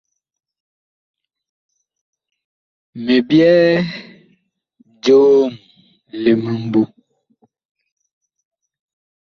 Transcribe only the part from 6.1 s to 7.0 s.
li mimbu.